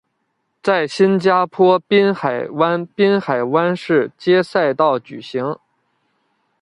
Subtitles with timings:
[0.63, 5.55] 在新加坡滨海湾滨海湾市街赛道举行。